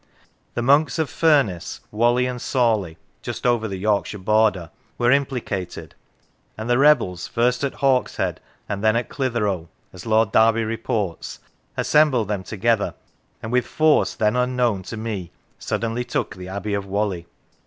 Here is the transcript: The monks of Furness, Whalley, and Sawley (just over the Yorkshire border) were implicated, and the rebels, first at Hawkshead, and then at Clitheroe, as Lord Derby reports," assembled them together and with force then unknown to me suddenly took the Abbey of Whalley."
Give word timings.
The 0.55 0.63
monks 0.63 0.97
of 0.97 1.11
Furness, 1.11 1.81
Whalley, 1.91 2.25
and 2.25 2.41
Sawley 2.41 2.97
(just 3.21 3.45
over 3.45 3.67
the 3.67 3.77
Yorkshire 3.77 4.17
border) 4.17 4.71
were 4.97 5.11
implicated, 5.11 5.93
and 6.57 6.67
the 6.67 6.79
rebels, 6.79 7.27
first 7.27 7.63
at 7.63 7.75
Hawkshead, 7.75 8.39
and 8.67 8.83
then 8.83 8.95
at 8.95 9.09
Clitheroe, 9.09 9.69
as 9.93 10.07
Lord 10.07 10.31
Derby 10.31 10.63
reports," 10.63 11.37
assembled 11.77 12.29
them 12.29 12.41
together 12.41 12.95
and 13.43 13.51
with 13.51 13.67
force 13.67 14.15
then 14.15 14.35
unknown 14.35 14.81
to 14.85 14.97
me 14.97 15.29
suddenly 15.59 16.03
took 16.03 16.35
the 16.35 16.47
Abbey 16.49 16.73
of 16.73 16.87
Whalley." 16.87 17.27